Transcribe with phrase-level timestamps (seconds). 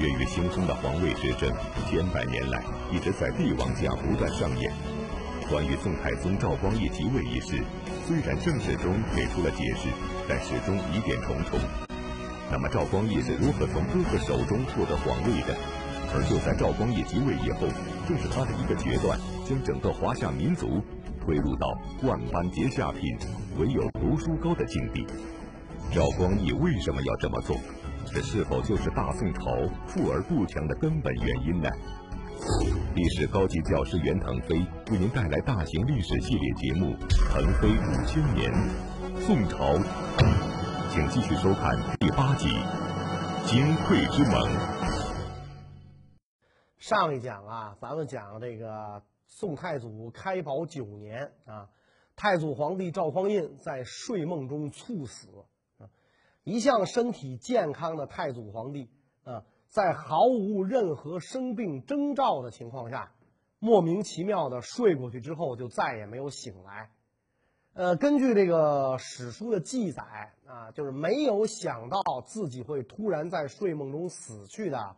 [0.00, 1.52] 血雨腥风的皇位之争，
[1.86, 4.72] 千百年来一直在帝王家不断上演。
[5.50, 7.62] 关于宋太宗赵光义即位一事，
[8.08, 9.90] 虽然正史中给出了解释，
[10.26, 11.60] 但始终疑点重重。
[12.50, 15.54] 那么赵光义是如何从哥哥手中获得皇位的？
[16.14, 17.68] 而就在赵光义即位以后，
[18.08, 20.80] 正是他的一个决断，将整个华夏民族
[21.22, 23.18] 推入到万般皆下品，
[23.58, 25.06] 唯有读书高的境地。
[25.92, 27.54] 赵光义为什么要这么做？
[28.06, 29.42] 这是否就是大宋朝
[29.86, 31.68] 富而不强的根本原因呢？
[32.94, 34.56] 历史高级教师袁腾飞
[34.90, 36.94] 为您带来大型历史系列节目
[37.28, 38.50] 《腾飞五千年·
[39.20, 39.74] 宋朝》，
[40.90, 42.48] 请继续收看第八集
[43.46, 44.40] 《金匮之盟》。
[46.78, 51.68] 上一讲啊，咱们讲这个宋太祖开宝九年啊，
[52.16, 55.28] 太祖皇帝赵匡胤在睡梦中猝死。
[56.50, 58.90] 一向身体健康的太祖皇帝
[59.22, 63.12] 啊，在毫无任何生病征兆的情况下，
[63.60, 66.90] 莫名其妙的睡过去之后，就再也没有醒来。
[67.72, 70.02] 呃，根据这个史书的记载
[70.44, 74.96] 啊，就是没有想到自己会突然在睡梦中死去的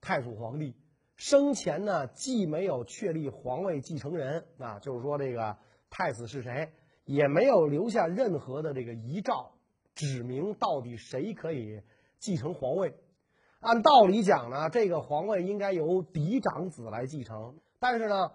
[0.00, 0.74] 太祖皇帝。
[1.14, 5.56] 生前呢，既没有确立皇位继承人啊，就是说这个
[5.88, 6.72] 太子是谁，
[7.04, 9.52] 也没有留下任何的这个遗诏，
[9.94, 11.82] 指明到底谁可以
[12.18, 12.94] 继承皇位。
[13.60, 18.32] 按道理讲呢，这个皇位应该由嫡长子来继承，但是呢，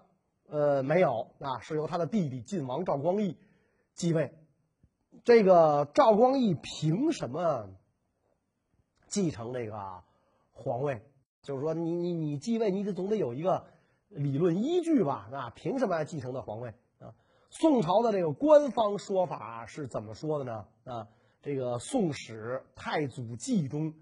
[0.48, 3.38] 呃，没有啊，是由他的弟弟晋王赵光义
[3.94, 4.34] 继位。
[5.24, 7.70] 这个赵光义凭什么
[9.08, 10.04] 继承这个
[10.52, 11.02] 皇位？
[11.42, 13.66] 就是说，你你你继位，你得总得有一个
[14.10, 15.30] 理论依据吧？
[15.32, 16.70] 啊，凭什么来继承的皇位
[17.00, 17.16] 啊？
[17.50, 20.66] 宋朝的这个官方说法是怎么说的呢？
[20.84, 21.08] 啊，
[21.46, 23.94] 这个《宋史·太祖纪》中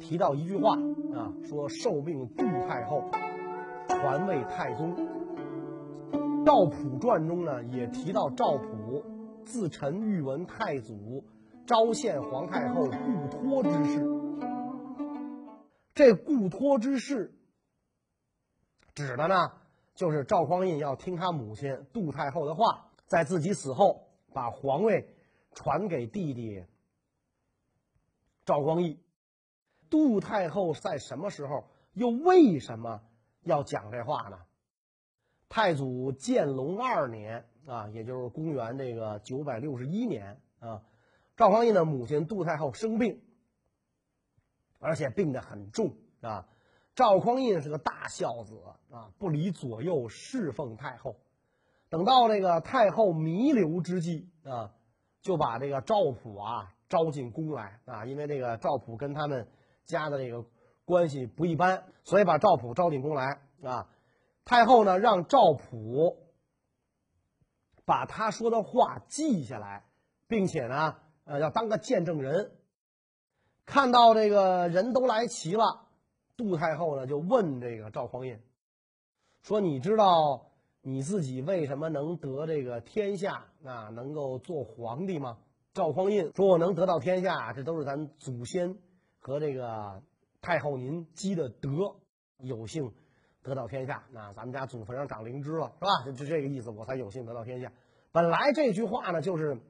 [0.00, 0.78] 提到一句话
[1.14, 3.04] 啊，说受命杜太后
[3.86, 4.96] 传位太宗。
[6.46, 9.04] 《赵普传》中呢也提到赵普
[9.44, 11.22] 自陈欲闻太祖
[11.66, 14.02] 昭献皇太后固托之事。
[15.92, 17.34] 这固托之事，
[18.94, 19.52] 指的呢，
[19.94, 25.14] 就是赵匡胤要听他母亲杜太后的话，在自己死后把皇位
[25.52, 26.64] 传给弟弟
[28.46, 28.98] 赵光义。
[29.90, 33.02] 杜太后在什么时候又为什么
[33.42, 34.38] 要讲这话呢？
[35.50, 40.82] 太祖建隆二年啊，也就是公元这个九百六十一年啊，
[41.36, 43.20] 赵匡胤的母亲杜太后生病。
[44.78, 46.46] 而且病得很重啊！
[46.94, 51.16] 赵匡胤是个大孝子啊，不离左右侍奉太后。
[51.88, 54.74] 等到这个太后弥留之际啊，
[55.22, 59.48] 就把这个赵普啊招进宫来啊，因为这个赵普跟他们
[59.84, 60.44] 家的这个
[60.84, 63.88] 关系不一般，所以把赵普招进宫来啊。
[64.44, 66.16] 太后呢让赵普
[67.84, 69.84] 把他说的话记下来，
[70.28, 72.52] 并且呢呃要当个见证人。
[73.64, 75.88] 看到这个人都来齐了，
[76.36, 78.40] 杜太后呢就问这个赵匡胤，
[79.42, 80.52] 说：“你知道
[80.82, 85.38] 你自己为什么能得这个天下啊，能够做皇帝吗？”
[85.76, 88.78] 赵匡胤说：“我能得到天下，这都是咱祖先
[89.18, 90.02] 和这个
[90.40, 91.96] 太后您积的德，
[92.38, 92.94] 有幸
[93.42, 94.02] 得到天下。
[94.10, 96.18] 那咱们家祖坟上长灵芝了，是吧？
[96.18, 97.70] 就这个意思，我才有幸得到天下。
[98.10, 99.60] 本来这句话呢，就是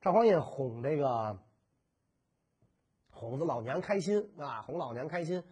[0.00, 1.38] 赵匡胤哄这个。”
[3.14, 5.44] 哄着老娘开心啊，哄老娘开心，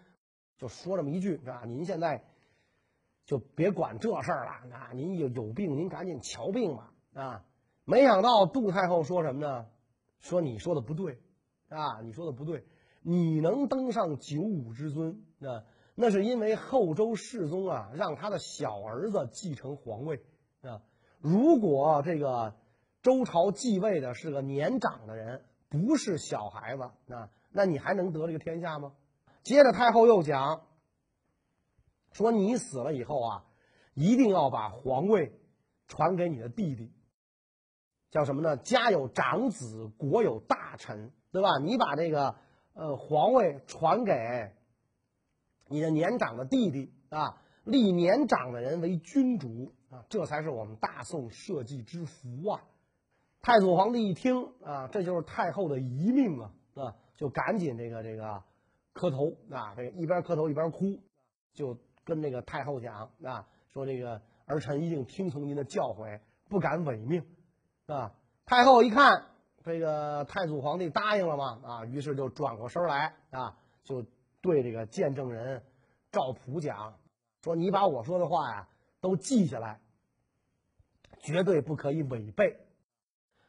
[0.57, 1.65] 就说这么一句是吧。
[1.67, 2.25] 您现在
[3.27, 7.45] 就别管这事儿了啊，您有有病您赶紧瞧病吧啊。
[7.85, 9.67] 没想到杜太后说什么呢？
[10.21, 11.19] 说你说的不对
[11.69, 12.65] 啊，你说的不对。
[13.03, 15.65] 你能登上九五之尊啊，
[15.95, 20.23] 那是因为后周世宗啊让他的小儿子继承皇位
[20.63, 20.83] 啊。
[21.19, 22.55] 如果这个
[23.03, 26.83] 周朝继位的是个年长的人，不是小孩子
[27.13, 27.31] 啊。
[27.53, 28.93] 那你还能得这个天下吗？
[29.43, 30.67] 接着太后又讲，
[32.13, 33.45] 说你死了以后啊，
[33.95, 35.33] 一定要把皇位
[35.89, 36.93] 传给你的弟弟，
[38.11, 38.57] 叫什么呢？
[38.57, 41.59] 家有长子，国有大臣，对吧？
[41.63, 42.35] 你把这个
[42.75, 44.13] 呃皇位传给
[45.69, 52.63] 你的年长的弟弟啊，立年长的人为君主啊，这才是我们大宋社稷之福啊！
[53.43, 56.97] 太祖皇帝一听啊，这就是太后的遗命啊，啊。
[57.17, 58.43] 就赶紧这个这个
[58.95, 60.99] 磕头啊，这个一边磕头一边哭，
[61.53, 66.19] 就跟那个太后讲啊，说这个儿臣一定听从您的教诲，
[66.49, 67.23] 不敢违命
[67.91, 68.15] 啊。
[68.47, 69.27] 太后一看
[69.63, 74.05] 这个太祖皇帝答应了嘛啊，于是就转过身来啊，就
[74.41, 75.63] 对这个见证人
[76.11, 76.99] 赵普讲
[77.43, 78.69] 说：“你把我说的话呀
[79.01, 79.81] 都记下来，
[81.21, 82.59] 绝对不可以违背。”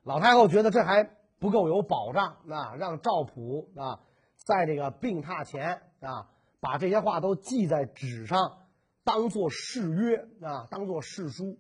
[0.04, 1.04] 老太后觉得这还
[1.40, 4.02] 不够有保障，啊，让赵普啊
[4.36, 6.30] 在这个病榻前啊
[6.60, 8.60] 把这些话都记在纸上，
[9.04, 11.60] 当做誓约啊，当做誓书。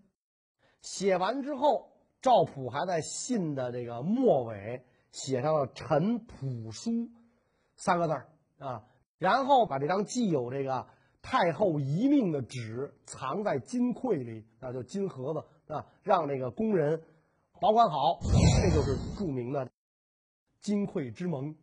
[0.81, 1.91] 写完之后，
[2.21, 7.09] 赵普还在信的这个末尾写上了“陈普书”
[7.75, 8.29] 三个字儿
[8.59, 8.83] 啊，
[9.17, 10.85] 然后把这张记有这个
[11.21, 17.01] 太后遗命的纸藏在金柜里啊，就金盒子啊，让这个工人
[17.59, 18.19] 保管好。
[18.21, 19.67] 这就是著名的
[20.59, 21.55] 金匮之盟。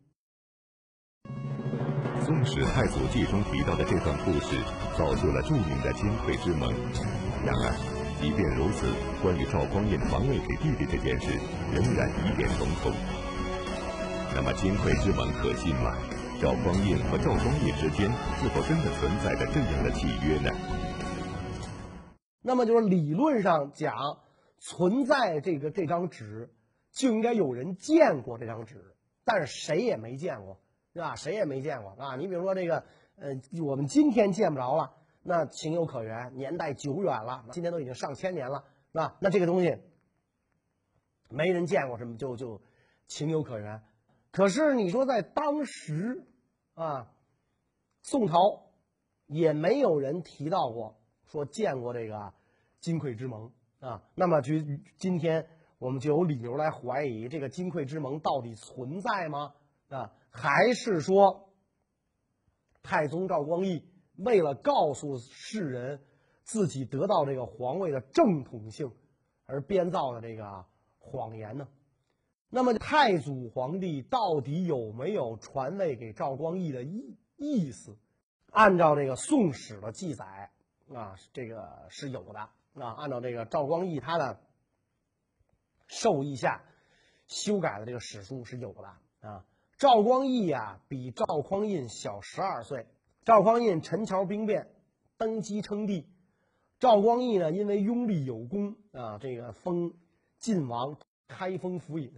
[2.25, 4.57] 《宋史太祖纪》中提到的这段故事，
[4.97, 6.69] 造就了著名的金匮之盟。
[7.45, 8.85] 然而，即便如此，
[9.23, 11.39] 关于赵匡胤传位给弟弟这件事，
[11.73, 12.91] 仍然疑点重重。
[14.35, 15.95] 那么金匮之盟可信吗？
[16.41, 18.11] 赵匡胤和赵光胤之间
[18.41, 20.51] 是否真的存在着这样的契约呢？
[22.41, 23.95] 那么就是理论上讲，
[24.57, 26.53] 存在这个这张纸，
[26.91, 30.59] 就应该有人见过这张纸，但是谁也没见过，
[30.93, 31.15] 是吧？
[31.15, 32.17] 谁也没见过啊！
[32.17, 32.83] 你比如说这个，
[33.15, 33.29] 呃，
[33.63, 34.91] 我们今天见不着了。
[35.21, 39.17] 那情有可原，年代久远了，今天都已经上千年了，是吧？
[39.19, 39.77] 那这个东西
[41.29, 42.61] 没人见过，什么就就
[43.07, 43.83] 情有可原。
[44.31, 46.25] 可是你说在当时
[46.73, 47.11] 啊，
[48.01, 48.71] 宋朝
[49.27, 52.33] 也没有人提到过说见过这个
[52.79, 54.01] 金匮之盟啊。
[54.15, 54.53] 那么就
[54.97, 55.47] 今天
[55.79, 59.53] 我们就有理由来怀疑这个金匮之盟到底存在吗？
[59.89, 61.49] 啊，还是说
[62.81, 63.85] 太宗赵光义？
[64.19, 66.01] 为了告诉世人
[66.43, 68.91] 自己得到这个皇位的正统性，
[69.45, 70.65] 而编造的这个
[70.97, 71.67] 谎言呢？
[72.49, 77.97] 那么太祖皇帝到底有没有传位给赵光义的意意思？
[78.51, 80.51] 按照这个《宋史》的记载
[80.93, 82.95] 啊，这个是有的啊。
[82.97, 84.41] 按照这个赵光义他的
[85.87, 86.63] 授意下
[87.27, 89.45] 修改的这个史书是有的啊。
[89.77, 92.87] 赵光义呀，比赵匡胤小十二岁。
[93.25, 94.67] 赵匡胤陈桥兵变，
[95.17, 96.07] 登基称帝。
[96.79, 99.93] 赵光义呢，因为拥立有功啊，这个封
[100.37, 102.13] 晋王，开封府尹。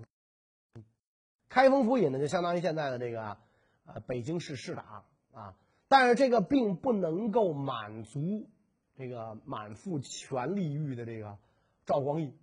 [1.49, 3.37] 开封府尹呢，就相当于现在的这个
[3.85, 5.03] 呃北京市市长
[5.33, 5.55] 啊。
[5.87, 8.47] 但是这个并不能够满足
[8.95, 11.37] 这个满腹权力欲的这个
[11.85, 12.33] 赵光义，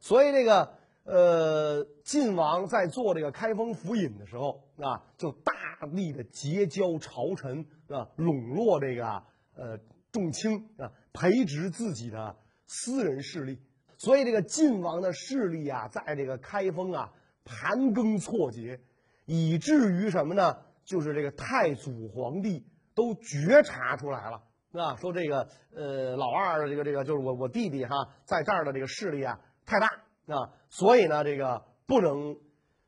[0.00, 5.52] 所以这个呃晋王在做这个开封府尹的时候啊，就大。
[5.92, 9.22] 力的结交朝臣啊，笼络这个
[9.54, 9.78] 呃
[10.10, 12.34] 众卿啊，培植自己的
[12.66, 13.60] 私人势力。
[13.96, 17.12] 所以这个晋王的势力啊，在这个开封啊
[17.44, 18.80] 盘根错节，
[19.24, 20.56] 以至于什么呢？
[20.84, 22.66] 就是这个太祖皇帝
[22.96, 24.42] 都觉察出来了
[24.72, 29.86] 啊，说这个呃老二的这个这个就是我我弟弟哈，在这儿的这个势力啊太大
[30.26, 32.36] 啊，所以呢这个不能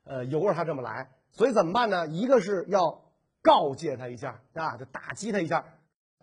[0.02, 1.08] 呃由着他这么来。
[1.32, 2.06] 所以怎么办呢？
[2.08, 3.02] 一个是要
[3.42, 5.64] 告诫他一下啊，就打击他一下。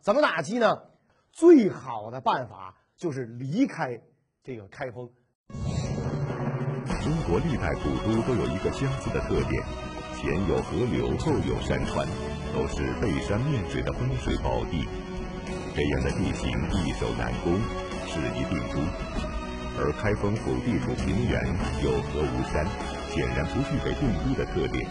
[0.02, 0.84] 怎么打击呢？
[1.32, 4.02] 最好的办法就是离开
[4.44, 5.10] 这个开封。
[5.50, 9.64] 中国历代古都都有一个相似的特点：
[10.16, 12.08] 前有河流，后有山川，
[12.54, 14.88] 都是背山面水的风水宝地。
[15.76, 17.60] 这样的地形易守难攻，
[18.08, 18.82] 适宜定都。
[19.80, 21.46] 而开封府地处平原，
[21.84, 22.97] 有河无山。
[23.18, 24.88] 显然不具备定都的特点。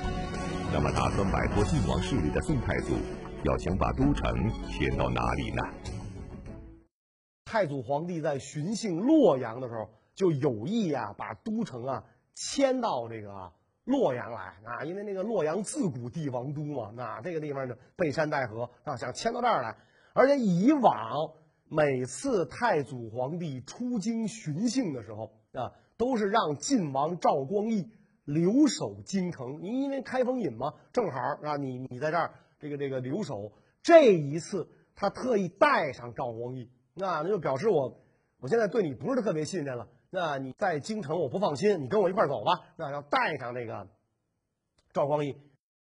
[0.73, 2.97] 那么，打算摆脱晋王势力的宋太祖，
[3.45, 5.63] 要想把都城迁到哪里呢？
[7.45, 12.03] 太祖皇帝在巡幸洛阳的时候，就有意呀把都城啊
[12.35, 13.53] 迁到这个
[13.85, 19.77] 洛阳来啊，因为那个洛阳自古帝王都嘛，那这个地方呢背山带河啊，想迁到这儿来。
[20.15, 21.31] 而且以往
[21.69, 27.89] 每次太祖皇帝出京巡幸的时候啊，都是让晋王赵光义。
[28.27, 33.51] 留守京城，你因为开封尹嘛，正好啊，你你在这儿这个这个留守。
[33.83, 38.01] 这一次他特意带上赵光义，那那就表示我
[38.41, 39.89] 我现在对你不是特别信任了。
[40.11, 42.53] 那你在京城我不放心，你跟我一块走吧。
[42.77, 43.87] 那要带上这个
[44.93, 45.37] 赵光义。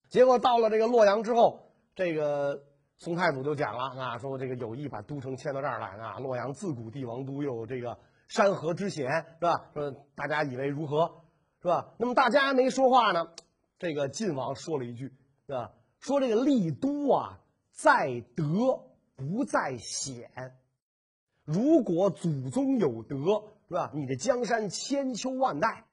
[0.08, 2.64] 结果到了这个洛阳之后，这个
[2.98, 6.18] 宋太祖就讲了啊，说这个有意把都城迁到这儿来啊。
[6.20, 7.98] 洛阳自古帝王都，有这个
[8.30, 9.70] 山河之险，是吧？
[9.74, 11.21] 说大家以为如何？
[11.62, 11.94] 是吧？
[11.98, 13.30] 那么大家没说话呢，
[13.78, 15.14] 这个晋王说了一句，
[15.46, 15.72] 是吧？
[16.00, 17.40] 说这个立都啊，
[17.72, 18.82] 在德
[19.16, 20.32] 不在险。
[21.46, 23.92] 如果祖宗有德，是吧？
[23.94, 25.86] 你的江山千秋万代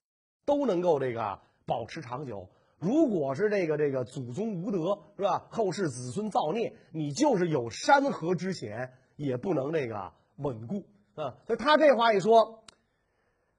[0.47, 2.49] 都能够这个保持长久。
[2.79, 5.49] 如果是这个这个祖宗无德，是吧？
[5.51, 11.37] 后世子孙造孽，你就是有山河之险，也不能这个稳固啊。
[11.47, 12.65] 所以他这话一说，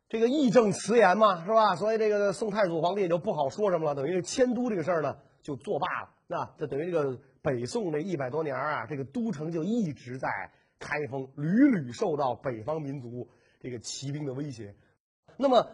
[0.09, 1.75] 这个义正辞严嘛，是吧？
[1.75, 6.09] 所以这个宋太祖皇帝也就不好说什么了，等于迁都这个事儿呢就作罢了。
[6.27, 10.27] 那这等于这个北宋这一百多年啊，这个都城就一直在
[10.79, 13.29] 开封，屡屡受到北方民族
[13.61, 14.75] 这个骑兵的威胁。
[15.37, 15.65] 那么。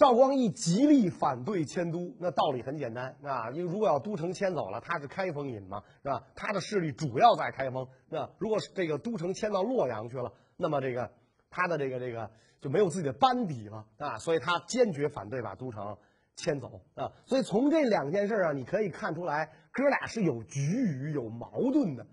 [0.00, 6.22] 赵光义极力反对迁都，那道理很简单啊，因为如果要都城迁走了，他是开封尹嘛，是吧？
[6.36, 7.88] 他的势力主要在开封。
[8.08, 11.10] 那如果这个都城迁到洛阳去了，那么这个
[11.50, 15.96] 他的这个这个就没有自己的班底了啊，所以他坚决反对把都城
[16.36, 17.12] 迁走啊。
[17.26, 22.06] 所以从这两件事啊，你可以看出来，哥俩是有局龉、有矛盾的。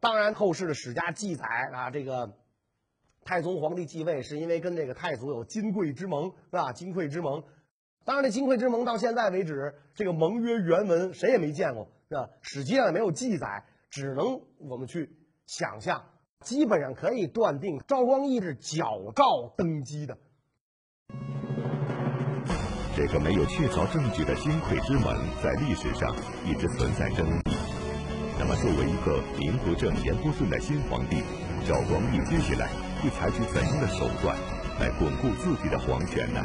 [0.00, 2.36] 当然，后世的史家记载啊，这个。
[3.28, 6.72] 太宗皇帝继位是因为跟这个太祖有金匮之盟，是吧？
[6.72, 7.42] 金匮之盟，
[8.04, 12.30] 当然这金匮之盟到现在为止，这个盟约原文谁也没见过，是吧？
[12.40, 15.10] 史记上也没有记载，只能我们去
[15.44, 16.04] 想象。
[16.46, 20.16] 基本上可以断定，赵光义是矫诏登基的。
[22.94, 25.12] 这个没有确凿证据的金匮之盟，
[25.42, 26.14] 在历史上
[26.46, 27.40] 一直存在争议。
[28.38, 31.16] 那么，作为一个名不正言不顺的新皇帝，
[31.66, 32.70] 赵光义接下来。
[33.02, 34.36] 会采取怎样的手段
[34.78, 36.40] 来巩固自己的皇权呢？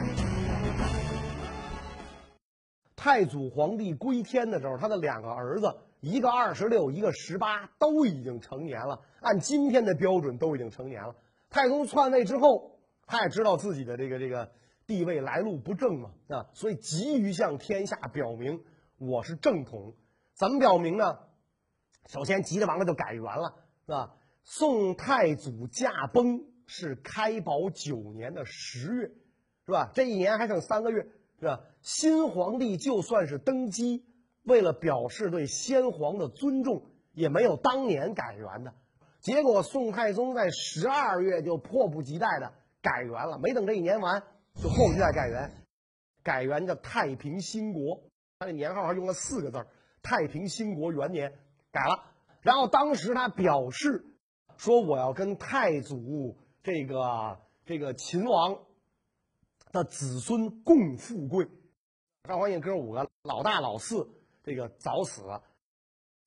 [2.96, 9.01] 太祖皇帝归天的时候，他的两个儿子，一个二十六，一个十八，都已经成年了。
[9.22, 11.15] 按今天的标准，都已经成年了。
[11.50, 14.51] 太宗篡位之后，他也知道自己的这个这个
[14.88, 18.63] 地位来路不正嘛，啊，所以急于向天下表明
[18.98, 19.96] 我是正统。
[20.34, 21.20] 怎么表明呢？
[22.08, 23.53] 首先，急着完了就改元了，
[23.86, 24.15] 是吧？
[24.43, 29.12] 宋太祖驾崩是开宝九年的十月，
[29.67, 29.91] 是吧？
[29.93, 31.05] 这一年还剩三个月，
[31.39, 31.62] 是吧？
[31.81, 34.03] 新皇帝就算是登基，
[34.43, 36.83] 为了表示对先皇的尊重，
[37.13, 38.74] 也没有当年改元的。
[39.19, 44.21] 结果宋太宗在十二月就迫不及待的改元了，没等这一年完，
[44.55, 45.51] 就迫不及待改元，
[46.24, 48.03] 改元叫太平兴国。
[48.39, 49.65] 他这年号还用了四个字
[50.01, 51.31] 太平兴国元年”，
[51.71, 52.03] 改了。
[52.41, 54.05] 然后当时他表示。
[54.57, 58.60] 说我要跟太祖这个这个秦王
[59.71, 61.48] 的子孙共富贵。
[62.29, 64.07] 赵匡胤哥五个，老大老四
[64.43, 65.24] 这个早死，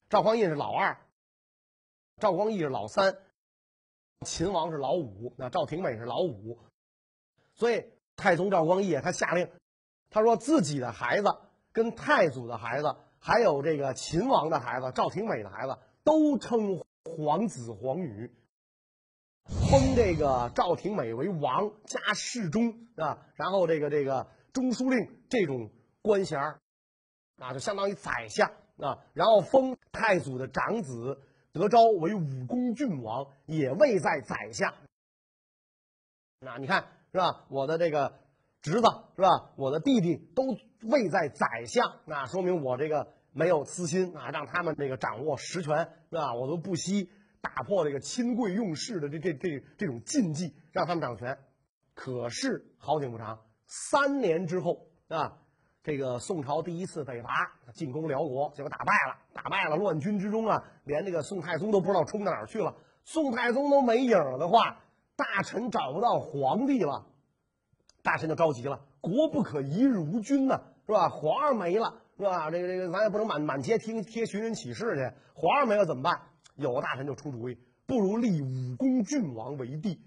[0.08, 0.96] 赵匡胤是老二，
[2.18, 3.18] 赵光义是老三，
[4.26, 6.58] 秦王是老五，那赵廷美是老五。
[7.54, 7.84] 所以
[8.16, 9.50] 太宗赵光义他下令，
[10.10, 11.28] 他说自己的孩子
[11.72, 16.82] 跟太祖的孩子，还有这个秦王的孩子赵廷美的孩子都称。
[17.06, 18.32] 皇子皇女，
[19.44, 26.58] 封这个赵廷美为王加侍中啊，然后这个这个中书令这种官衔
[27.38, 31.20] 啊，就相当于宰相啊，然后封太祖的长子
[31.52, 34.74] 德昭为武功郡王，也位在宰相。
[36.40, 37.46] 那你看是吧？
[37.48, 38.18] 我的这个
[38.62, 38.86] 侄子
[39.16, 39.50] 是吧？
[39.56, 43.12] 我的弟弟都位在宰相，那说明我这个。
[43.36, 46.34] 没有私心啊，让他们这个掌握实权，是吧？
[46.34, 47.10] 我都不惜
[47.40, 51.36] 打破这个亲贵用事的这这这这种禁忌，让他们掌权。
[51.96, 55.42] 可是好景不长，三年之后啊，
[55.84, 57.28] 这个宋朝第一次北伐
[57.74, 62.74] 进攻辽国，结果打败了，打败了，乱军之中啊，连这个宋太宗都不知道冲到哪儿去了。
[63.04, 64.78] 宋太宗都没影了的话，
[65.14, 67.04] 大臣找不到皇帝了，
[68.02, 71.10] 大臣就着急了，国不可一日无君呐，是吧？
[71.10, 72.00] 皇上没了。
[72.16, 72.48] 是吧？
[72.48, 75.14] 这个这个，咱也不能满满街贴贴寻人启事去。
[75.34, 76.18] 皇上没了怎么办？
[76.54, 80.00] 有个大臣就出主意，不如立武功郡王为帝。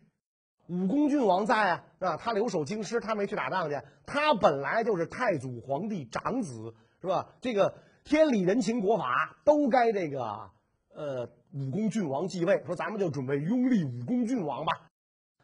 [0.67, 2.17] 武功郡王在啊，是吧？
[2.17, 3.81] 他留守京师，他没去打仗去。
[4.05, 7.29] 他本来就是太祖皇帝长子，是吧？
[7.41, 10.51] 这个天理人情国法都该这个
[10.93, 12.63] 呃武功郡王继位。
[12.65, 14.73] 说咱们就准备拥立武功郡王吧。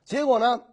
[0.04, 0.64] 结果呢，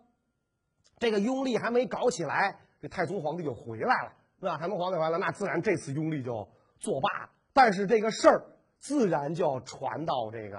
[0.99, 4.12] 这个拥立还没搞起来，这太宗皇帝就回来了。
[4.40, 4.57] 是吧？
[4.57, 7.30] 太宗皇帝完了，那自然这次拥立就作罢。
[7.52, 8.47] 但是这个事儿
[8.78, 10.59] 自然就要传到这个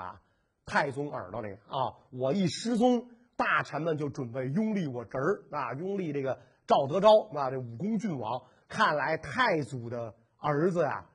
[0.66, 1.98] 太宗耳朵里啊！
[2.12, 3.10] 我一失踪，
[3.44, 8.44] 大臣们就准备拥立我侄儿啊，拥立这个赵德昭啊，这武功郡王。
[8.68, 11.06] 看来太祖的儿子呀，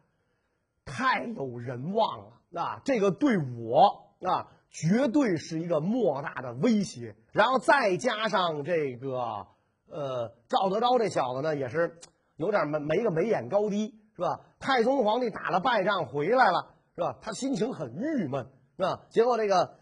[0.85, 2.81] 太有人望了啊！
[2.85, 7.15] 这个对我啊，绝对是一个莫大的威胁。
[7.31, 9.47] 然后再加上这个
[9.89, 12.01] 呃，赵德昭这小子呢，也是。
[12.39, 14.41] 有点没没个眉眼高低是吧？
[14.59, 17.17] 太宗皇帝打了败仗回来了是吧？
[17.23, 19.07] 他心情很郁闷是吧？
[19.09, 19.79] 结果这个，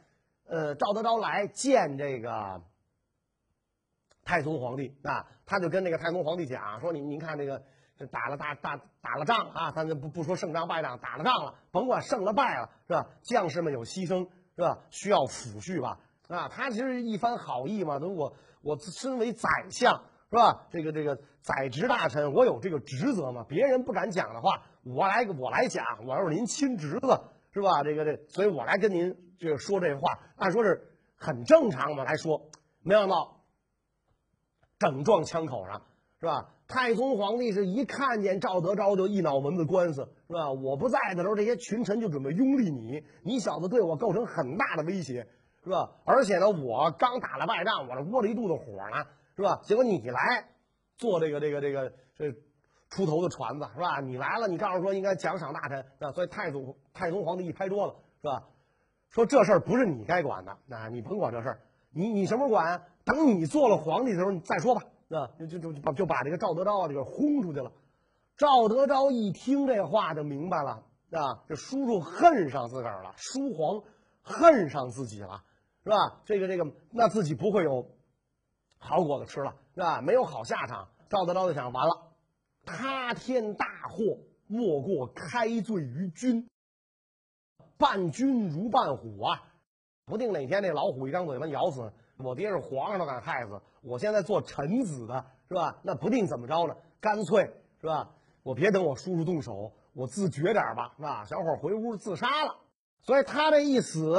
[0.46, 2.62] 呃，赵德昭来见这个
[4.24, 7.62] 太宗皇帝啊，他就跟那个太宗皇帝讲说：“您您看这个
[7.96, 13.06] 这打了大大打了仗啊，他就不不说胜仗败仗，打了仗了，甭管胜了败了，是吧？
[13.22, 14.78] 将士们有牺牲，是吧？
[14.90, 15.98] 需要抚恤吧？
[16.28, 20.66] 啊，他其实一番好意嘛，都我我身为宰相，是吧？
[20.70, 27.20] 这个这个宰执大臣，我有这个职责嘛，别人不敢讲的话，我来我来讲，我要是您亲侄子，
[27.54, 27.82] 是吧？
[27.84, 32.50] 这个这，所以我来跟您这个说这话，按说是很正常嘛来说，
[32.82, 33.44] 没想到
[34.78, 35.80] 整撞枪口上，
[36.18, 36.50] 是吧？
[36.66, 40.50] 太宗皇帝是一看见赵德昭就一脑门子官司，是吧？
[40.50, 45.28] 我不在的时候，这些群臣就准备拥立你，你小子对我构成很大的威胁，
[45.62, 45.92] 是吧？
[46.04, 49.06] 而且呢，我刚打了败仗，我这窝了一肚子火呢，
[49.36, 49.60] 是吧？
[49.62, 50.48] 结果你来
[50.96, 52.32] 做这个这个这个这
[52.88, 54.00] 出头的船子，是吧？
[54.00, 56.10] 你来了，你告诉说应该奖赏大臣，那？
[56.12, 58.44] 所以太祖太宗皇帝一拍桌子，是吧？
[59.10, 61.60] 说这事儿不是你该管的，那你甭管这事儿，
[61.90, 62.82] 你你什么时候管啊？
[63.04, 64.82] 等你做了皇帝的时候，你再说吧。
[65.10, 67.70] 啊，就就就把就把这个赵德昭啊，就给轰出去了。
[68.36, 70.82] 赵德昭一听这话就明白了
[71.12, 73.82] 啊，这叔叔恨上自个儿了，叔皇
[74.22, 75.44] 恨上自己了，
[75.84, 76.22] 是吧？
[76.24, 77.86] 这个这个，那自己不会有
[78.78, 80.00] 好果子吃了，是吧？
[80.00, 80.88] 没有好下场。
[81.08, 82.10] 赵德昭就想，完了，
[82.64, 86.48] 塌天大祸莫过开罪于君，
[87.84, 89.42] 伴君如伴虎啊，
[90.06, 91.92] 不定哪天那老虎一张嘴把咬死。
[92.16, 95.76] 我爹是皇上都敢害死，我现在做臣子的是吧？
[95.82, 96.74] 那不定怎么着呢？
[96.98, 98.08] 干脆是吧？
[98.42, 101.24] 我别等我叔叔动手，我自觉点吧，是吧？
[101.26, 102.56] 小伙回屋自杀了。
[103.02, 104.16] 所以他这一死，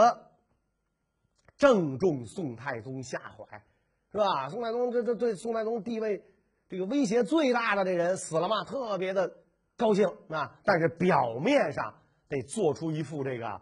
[1.57, 3.63] 正中宋太宗下怀，
[4.11, 4.49] 是吧？
[4.49, 6.23] 宋太宗这这对宋太宗地位
[6.69, 9.37] 这个威胁最大的这人死了嘛，特别的
[9.75, 10.59] 高兴啊。
[10.63, 11.95] 但是表面上
[12.27, 13.61] 得做出一副这个。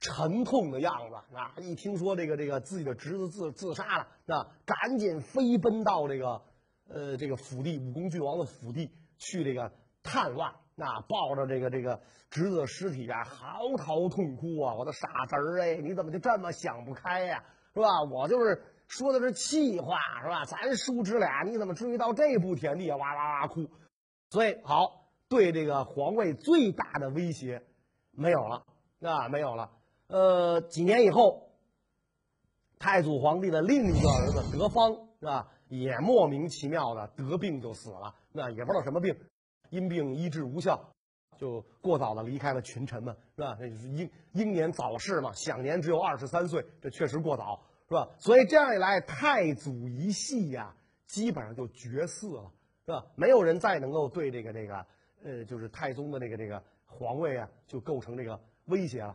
[0.00, 1.54] 沉痛的样子啊！
[1.62, 6.42] 一听说这个这个自己的侄子自自杀了，那，赶紧飞奔到这个，
[6.88, 14.74] 呃，这个府地武功郡王的府地去这个探望，那抱着这个这个侄子的尸体啊，嚎啕痛哭啊！
[14.74, 17.42] 我的傻侄儿哎，你怎么就这么想不开呀？
[17.72, 18.02] 是吧？
[18.02, 20.44] 我就是说的是气话，是吧？
[20.44, 22.98] 咱叔侄俩，你怎么至于到这步田地啊？
[22.98, 23.70] 哇哇哇哭！
[24.28, 27.62] 所以好，对这个皇位最大的威胁
[28.16, 28.64] 没有了，
[29.00, 29.70] 啊，没有了。
[30.06, 31.50] 呃，几年以后，
[32.78, 39.16] 太祖皇帝的另一个儿子德方是吧，也莫名其妙的得病就死了，那也不知道什么病，
[39.70, 40.78] 因病医治无效，
[41.38, 43.56] 就过早的离开了群臣们，是吧？
[43.58, 48.08] 那就是英英年早逝嘛，享年只有二十三岁，这确实过早，是吧？
[48.18, 50.74] 所以这样一来，太祖一系呀，
[51.06, 52.52] 基本上就绝嗣了，
[52.84, 53.06] 是吧？
[53.16, 54.86] 没有人再能够对这个这个
[55.24, 56.62] 呃，就是太宗的这个这个
[56.96, 59.14] 皇位啊，就构成这个威胁了。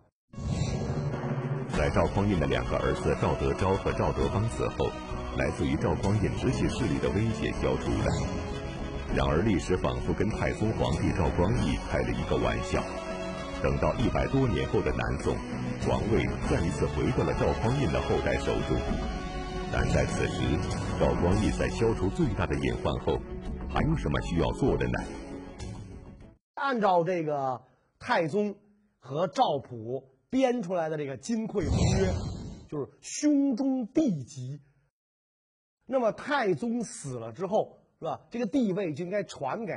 [1.78, 4.89] 在赵匡胤的两个儿子赵德昭和赵德芳死后，
[5.38, 8.06] 来自于赵匡胤直系势力的威胁消除了。
[9.15, 12.84] 然而，历史仿佛跟太宗皇帝赵光义开了一个玩笑。
[13.63, 15.36] 等到一百多年后的南宋，
[15.88, 18.78] 皇位再一次回到了赵匡胤的后代手中。
[19.72, 20.42] 但在此时，
[21.00, 23.20] 赵光义在消除最大的隐患后，
[23.70, 25.00] 还有什么需要做的呢？
[26.56, 27.62] 按照这个
[28.00, 28.56] 太宗
[28.98, 30.10] 和赵普。
[30.32, 32.14] 编出来的这个金匮盟约，
[32.70, 34.62] 就是兄终弟及。
[35.88, 38.22] 那么太宗死了之后，是吧？
[38.30, 39.74] 这个地位就应该传给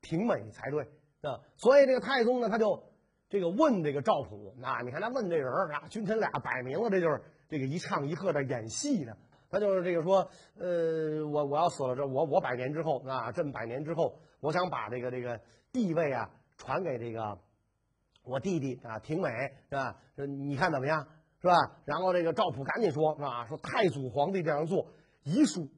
[0.00, 0.84] 廷美才对，
[1.20, 1.38] 啊。
[1.58, 2.82] 所以这个太宗呢，他就
[3.28, 9.14] 这个问这个赵普，啊，你看他问这人啊，君臣俩摆明了这就是这个一唱一和的演戏呢。
[9.50, 10.26] 他就是这个说，
[10.58, 15.38] 呃，我我要死了之后，我我百年之后啊，朕百年之后，我想把这个这个
[15.70, 17.38] 地位啊传给这个。
[18.24, 19.28] 我弟弟啊，挺美
[19.68, 19.96] 是吧？
[20.16, 21.06] 说你看怎么样
[21.40, 21.54] 是吧？
[21.84, 23.46] 然后这个赵普赶紧说，是吧？
[23.46, 24.86] 说太祖皇帝这样做，
[25.24, 25.68] 遗属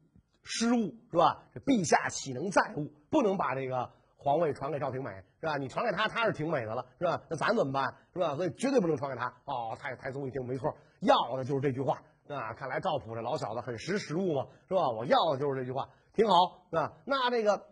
[0.43, 1.43] 失误是吧？
[1.55, 2.93] 这陛下岂能再误？
[3.11, 5.57] 不能把这个皇位传给赵廷美是吧？
[5.57, 7.23] 你传给他，他是挺美的了是吧？
[7.31, 8.37] 那咱怎么办是吧？
[8.37, 9.29] 所以绝对不能传给他。
[9.47, 12.53] 哦，太太宗一听，没错，要的就是这句话啊！
[12.55, 14.91] 看来赵普这老小子很识时务嘛是吧？
[14.91, 16.35] 我要的就是这句话，挺好
[16.71, 16.93] 是吧？
[17.07, 17.67] 那这个。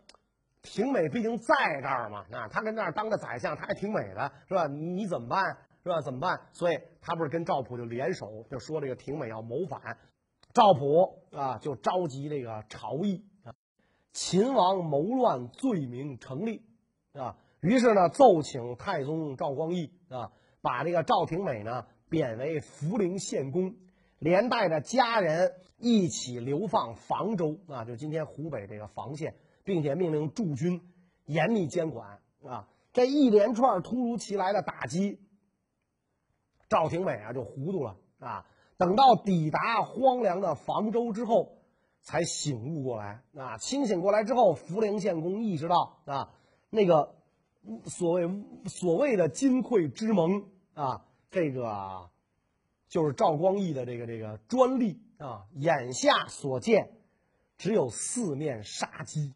[0.62, 4.68] 挺美，毕竟在这儿嘛，啊，他跟这儿当个宰相，他还挺美的，是吧？
[4.68, 6.00] 你怎么办，是吧？
[6.00, 6.40] 怎么办？
[6.52, 9.98] 所以他不是跟赵普就联手，就说这个挺美要谋反，
[10.54, 13.54] 赵普啊就召集这个朝议啊，
[14.12, 16.62] 秦王谋乱罪名成立
[17.12, 23.74] 啊，于是呢奏请太宗赵光义啊，把这个赵廷美呢贬为涪陵县公，
[24.20, 29.34] 连带着家人一起流放房州啊，就今天湖北这个房县。
[29.64, 30.80] 并且命令驻军
[31.26, 32.68] 严密监管啊！
[32.92, 35.18] 这一连串突如其来的打击，
[36.68, 38.46] 赵廷美啊就糊涂了啊！
[38.76, 41.58] 等到抵达荒凉的房州之后，
[42.00, 43.56] 才醒悟过来啊！
[43.58, 46.34] 清醒过来之后，涪陵县公意识到啊，
[46.68, 47.14] 那个
[47.86, 48.28] 所谓
[48.66, 52.10] 所谓的金匮之盟啊，这个
[52.88, 55.46] 就是赵光义的这个这个专利啊。
[55.54, 56.90] 眼下所见，
[57.56, 59.32] 只有四面杀机，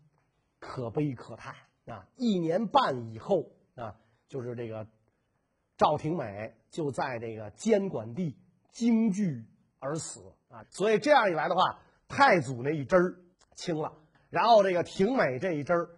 [0.66, 1.54] 可悲可叹
[1.86, 2.04] 啊！
[2.16, 3.94] 一年半以后啊，
[4.26, 4.86] 就是这个
[5.76, 8.36] 赵廷美就在这个监管地
[8.72, 9.44] 惊惧
[9.78, 10.64] 而死啊。
[10.70, 13.16] 所以这样一来的话，太祖那一支儿
[13.54, 13.92] 清了，
[14.28, 15.88] 然后这个廷美这一支儿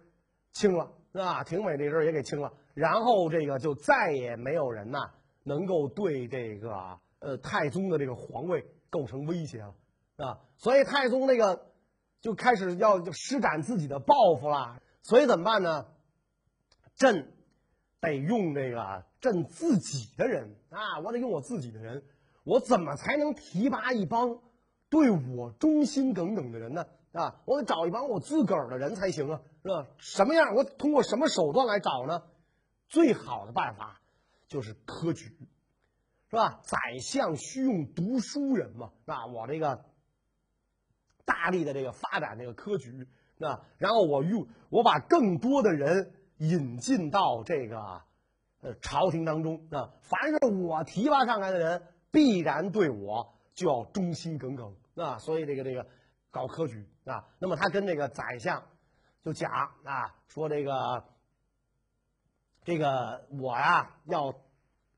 [0.51, 0.91] 清了。
[1.11, 1.43] 是吧？
[1.43, 4.99] 廷美这阵儿也给清了，然后这个就再也没有人呐
[5.41, 9.73] 能够对这个呃太宗的这个皇位构成威胁了，
[10.17, 11.68] 啊，所以太宗那个
[12.21, 14.81] 就开始要施展自己的抱负了。
[15.01, 15.85] 所以怎么办呢？
[16.95, 17.33] 朕
[18.01, 22.03] 得用这个朕自己的人啊，我得用我自己的人，
[22.43, 24.39] 我怎么才能提拔一帮
[24.89, 26.85] 对我忠心耿耿的人呢？
[27.13, 29.87] 啊，我得找一帮我自个儿的人才行啊，是吧？
[29.97, 30.53] 什么样？
[30.53, 32.23] 我通过什么手段来找呢？
[32.87, 34.01] 最好的办法
[34.47, 35.25] 就是科举，
[36.29, 36.59] 是吧？
[36.63, 39.25] 宰相需用读书人嘛，是吧？
[39.25, 39.85] 我这个
[41.29, 43.07] 大力的这个发展这个科举，
[43.39, 48.01] 啊，然后我用我把更多的人引进到这个
[48.61, 55.85] 呃朝廷当中，啊，凡是我提拔上来的人，必然对我就要忠心耿耿，啊，所以这个这个。
[56.31, 58.63] 搞科举啊，那么他跟这个宰相
[59.23, 59.51] 就讲
[59.83, 61.03] 啊，说这个
[62.63, 64.35] 这个我呀要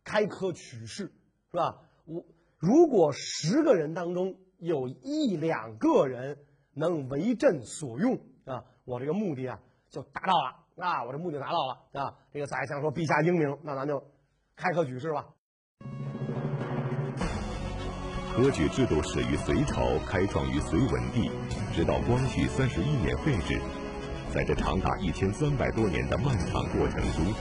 [0.03, 1.09] 开科取士，
[1.49, 1.79] 是吧？
[2.03, 2.25] 我
[2.57, 6.37] 如果十个人当中有一两个人
[6.75, 12.13] 能为朕所用啊，我这个目的啊就达到了啊，我这目的达到了啊。
[12.31, 14.03] 这个宰相说：“陛下英明，那咱就
[14.55, 15.25] 开科举制吧。”
[18.35, 21.31] 科举制度始于隋朝，开创于隋文帝，
[21.73, 23.59] 直到光绪三十一年废止。
[24.31, 27.33] 在这长达一千三百多年的漫长过程中，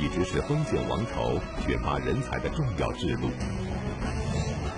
[0.00, 3.28] 一直是封建王朝选拔人才的重要制度。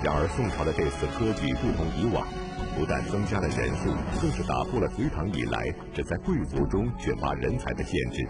[0.05, 2.29] 然而，宋朝的这次科举不同以往，
[2.77, 3.89] 不但增加了人数，
[4.21, 8.29] 更是打破了隋唐以来只在贵族中选拔人才的限制，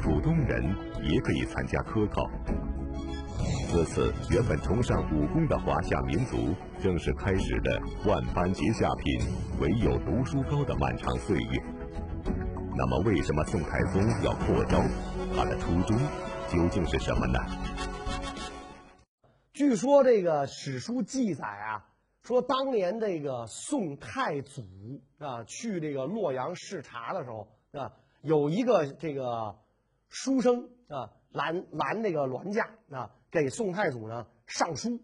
[0.00, 2.28] 普通人也可以参加科考。
[3.70, 9.20] 自此，原本崇尚武功的华夏民族，正式开始了万般皆下品，
[9.60, 11.62] 唯有读书高的漫长岁月。
[12.74, 14.82] 那么，为什么宋太宗要扩招？
[15.36, 15.96] 他的初衷
[16.50, 17.38] 究竟是什么呢？
[19.76, 21.88] 说这个史书记载啊，
[22.22, 24.62] 说当年这个宋太祖
[25.18, 29.58] 啊去这个洛阳视察的时候啊，有一个这个
[30.08, 33.10] 书生啊拦拦这个銮驾啊。
[33.28, 35.02] 给宋太祖呢上书，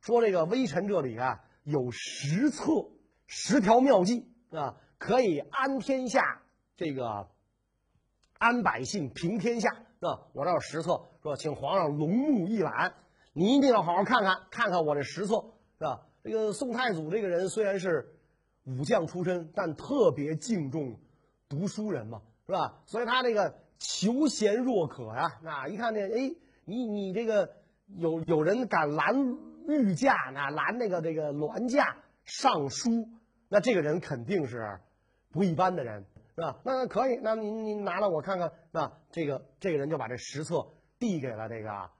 [0.00, 2.90] 说这个微臣这里啊有十策
[3.26, 6.42] 十条妙计啊，可以安天下，
[6.76, 7.30] 这个
[8.36, 10.28] 安百姓平天下啊。
[10.34, 12.92] 我这有十策，说请皇上龙目一览，
[13.32, 15.44] 你一定要好好看看，看看我这实策
[15.78, 16.06] 是吧？
[16.22, 18.14] 这个宋太祖这个人虽然是
[18.64, 20.98] 武将出身，但特别敬重
[21.48, 22.82] 读书人嘛，是吧？
[22.86, 27.56] 所以他这个求贤若渴呀，啊，一看这哎，你你这个。
[27.96, 33.08] 有有人敢拦御驾呢，拦那个这个銮驾上书，
[33.48, 34.78] 那这个人肯定是
[35.32, 36.60] 不一般的人，是吧？
[36.62, 40.68] 那可以，那您您拿来我看看，那这个这个人就把这实册
[41.00, 41.90] 递给了这个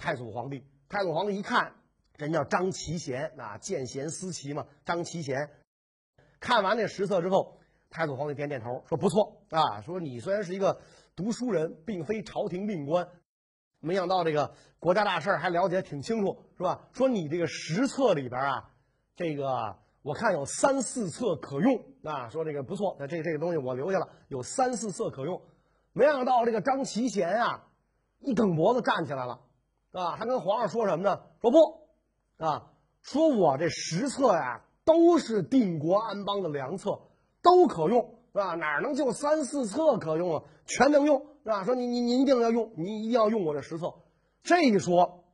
[0.00, 0.64] 太祖皇帝。
[0.88, 1.74] 太祖皇帝一看，
[2.16, 4.66] 人叫张齐贤啊，见贤思齐嘛。
[4.86, 5.50] 张齐贤
[6.40, 7.58] 看完那实册之后，
[7.90, 10.80] 太祖皇帝点点头，说不错啊，说你虽然是一个
[11.14, 13.06] 读书人，并非朝廷命官。
[13.78, 16.88] 没想到这个国家大事还了解挺清楚，是吧？
[16.94, 18.70] 说你这个十册里边啊，
[19.14, 22.30] 这个我看有三四册可用啊。
[22.30, 25.42] 说这个不错，那这这个东西我留下了，有三四册可用。
[25.92, 27.68] 没想到这个张齐贤啊，
[28.20, 29.40] 一梗脖子站起来了，
[29.92, 31.20] 啊，他跟皇上说什么呢？
[31.40, 32.70] 说不，啊，
[33.02, 37.00] 说我这十册呀，都是定国安邦的良策，
[37.42, 38.14] 都可用。
[38.32, 38.54] 是吧？
[38.54, 40.44] 哪能就三四册可用啊？
[40.64, 41.64] 全能用，是吧？
[41.64, 43.92] 说你你你一定要用，你一定要用我这十册。
[44.44, 45.24] 这一说，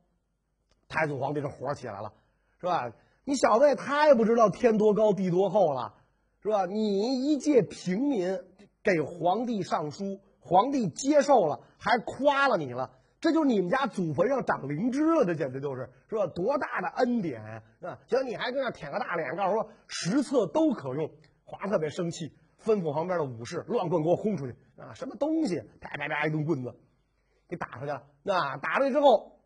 [0.87, 2.13] 太祖皇帝这火起来了，
[2.59, 2.91] 是吧？
[3.23, 5.93] 你小子也太不知道天多高地多厚了，
[6.41, 6.65] 是吧？
[6.65, 8.39] 你一介平民
[8.81, 12.96] 给皇帝上书，皇帝接受了，还夸了你了，
[13.27, 16.25] 这就是你们家祖坟上长灵芝了，这简直就是，是吧？
[16.27, 17.43] 多大的恩典，
[17.81, 17.99] 啊？
[18.07, 21.11] 行，你还跟那舔个大脸，告诉说实测都可用，
[21.43, 22.33] 华特别生气。
[22.59, 24.91] 吩咐旁边的武士乱棍给我轰出去啊！
[24.95, 25.61] 什么东西？
[25.79, 26.75] 啪啪啪一顿棍子，
[27.47, 28.03] 给打出去了。
[28.23, 29.39] 那打出去之后，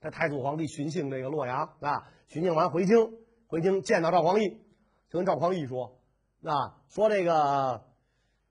[0.00, 3.12] 这太祖皇帝巡幸这个洛阳啊，巡幸完回京，
[3.46, 4.58] 回京见到赵匡胤，
[5.08, 6.00] 就跟赵匡胤说
[6.42, 7.84] ：“啊，说这个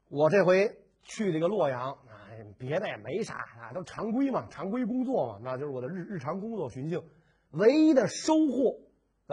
[0.08, 1.97] 我这回去这个洛阳，
[2.58, 7.04] 别的也没啥啊，都常规嘛，常规工作嘛，那就是我的日日常工作寻衅。
[7.52, 8.80] 唯一的收获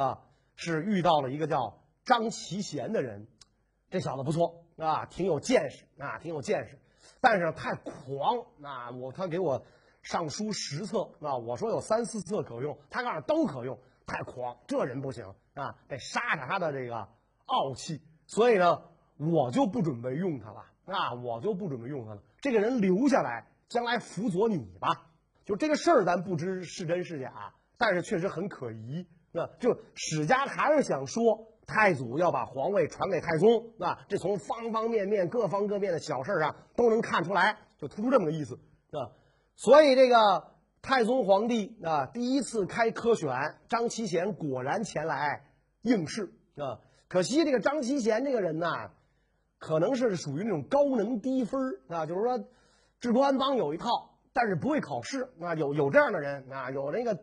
[0.00, 0.22] 啊，
[0.54, 3.26] 是遇到了一个叫张其贤的人，
[3.90, 6.78] 这小子不错啊，挺有见识啊，挺有见识，
[7.20, 8.90] 但是太狂啊！
[8.90, 9.64] 我他给我
[10.02, 17.08] 上书十册啊，我说有三四册可用，他告诉都可用，太狂，这人不行啊，得杀杀他的这个
[17.46, 18.00] 傲气。
[18.26, 18.82] 所以呢，
[19.16, 22.22] 我就不准备用他了那，我就不准备用他了。
[22.40, 25.10] 这个人留下来，将来辅佐你吧。
[25.44, 29.06] 就这个事儿，咱不知是真是假，但是确实很可疑。
[29.32, 38.58] 那就史家还是想说，太祖要把皇位传给太宗啊，这从方方面面、各方各面的小事儿上都能看出来，就突出这么个意思
[38.92, 39.10] 啊。
[39.56, 45.44] 所以这个太宗皇帝啊，第一次开科选，张其贤果然前来
[45.82, 46.80] 应试啊。
[47.08, 48.90] 可惜这个张其贤这个人呐，
[49.66, 52.38] 可能是属于那种高能低分啊，就是说
[53.00, 53.88] 制度安邦有一套，
[54.34, 57.18] 但是不会考试啊，有有这样的人啊，有那个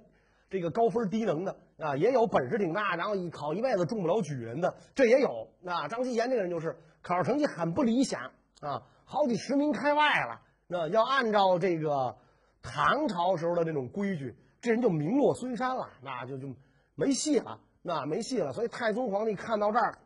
[0.49, 5.87] 这个高分低能的啊，也有本事挺大，然后一考一辈子中不了举人的，这也有啊。
[5.87, 8.19] 张其贤这个人就是考试成绩很不理想
[8.61, 10.41] 啊，好几十名开外了。
[10.65, 12.17] 那要按照这个
[12.63, 16.47] 唐朝时候的那种规矩，这人就名落孙山了，那就就
[16.95, 17.59] 没戏了。
[17.83, 19.99] 那没戏了，所以太宗皇帝看到这儿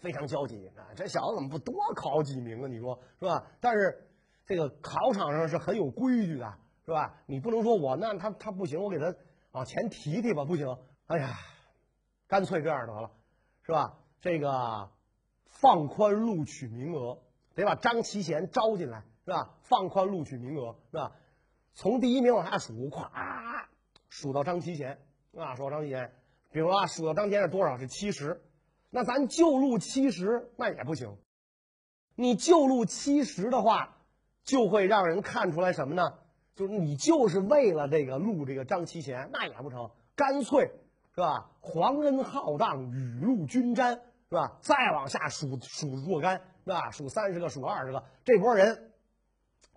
[0.00, 0.94] 非常焦急啊！
[0.94, 2.68] 这小子怎么不多考几名啊？
[2.68, 3.44] 你说是吧？
[3.60, 4.08] 但是
[4.46, 7.14] 这个考场上是很有规矩的，是吧？
[7.26, 9.14] 你不能说我那他他不行，我给他
[9.52, 10.66] 往前提提吧，不行。
[11.06, 11.36] 哎呀，
[12.26, 13.10] 干脆这样得了，
[13.62, 13.98] 是吧？
[14.20, 14.90] 这个
[15.46, 17.18] 放宽录取名额，
[17.54, 19.54] 得把张其贤招进来，是吧？
[19.62, 21.12] 放宽录取名额，是吧？
[21.74, 23.10] 从第一名往下数，咵
[24.08, 24.98] 数到张其贤。
[25.36, 26.12] 啊，数到张其贤，
[26.50, 27.76] 比如啊，数到张其贤是多少？
[27.78, 28.42] 是七十，
[28.90, 31.16] 那咱就录七十，那也不行。
[32.14, 33.96] 你就录七十的话，
[34.44, 36.14] 就会让人看出来什么呢？
[36.54, 39.90] 就是你就是为了这个录这个张其贤，那也不成。
[40.16, 40.72] 干脆
[41.14, 41.50] 是吧？
[41.60, 43.94] 皇恩浩荡，雨露均沾，
[44.28, 44.58] 是吧？
[44.60, 46.90] 再往下数数若干，是吧？
[46.90, 48.92] 数三十个，数二十个，这波人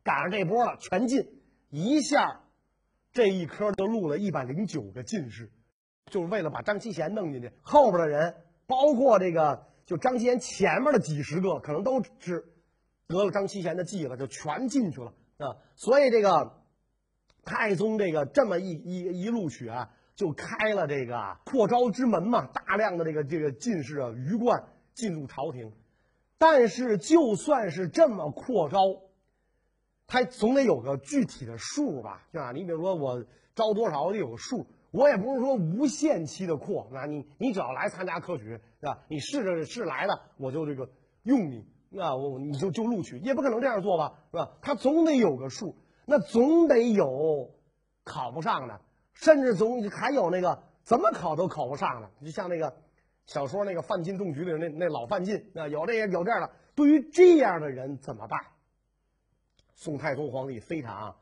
[0.03, 2.41] 赶上这波了，全进，一下。
[3.13, 5.51] 这一科就录了一百零九个进士，
[6.05, 7.51] 就是为了把张其贤弄进去。
[7.61, 8.37] 后边的人，
[8.71, 12.45] 包括这个，就张其贤前面的几十个，可能都是
[13.05, 15.57] 得了张其贤的计了，就全进去了啊。
[15.75, 16.63] 所以这个
[17.43, 25.73] 太宗这个这么一一一录取啊，就开了这个扩招之门嘛，大量的这个这个进士啊，鱼贯进入朝廷。
[26.37, 28.79] 但是就算是这么扩招。
[30.07, 32.51] 他总得有个具体的数吧，对吧？
[32.51, 33.23] 你比如说我
[33.55, 34.67] 招多少，我得有个数。
[34.91, 38.99] 我也不是说无限期的扩，那你你只要来参加科举，是吧？
[39.07, 40.89] 你试着是来的，我就这个
[41.23, 44.51] 用你，那我你就就录取，也不可能这样做吧，是吧？
[44.61, 45.75] 他总得有个数，
[46.05, 47.55] 那总得有
[48.03, 48.81] 考不上的，
[49.13, 52.75] 甚至总还有那个怎么考都考不上的，就像那个
[53.25, 56.51] 小说那个范进中举里那那老范进啊，有这个有这样的。
[56.75, 58.39] 对于这样的人怎么办？
[59.73, 61.15] 宋太宗皇帝非常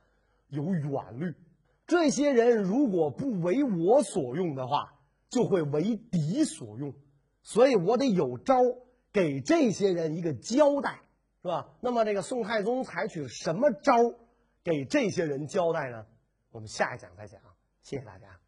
[0.47, 1.34] 有远虑，
[1.89, 4.93] 这些人如果不为我所用的话，
[5.30, 6.93] 就会为敌所用，
[7.41, 8.56] 所以我得有招
[9.12, 11.02] 给这些人一个交代，
[11.41, 11.67] 是吧？
[11.82, 13.93] 那么这个宋太宗采取什么招
[14.63, 16.06] 给这些人交代呢？
[16.52, 17.41] 我们下一讲再讲，
[17.82, 18.38] 谢谢大家。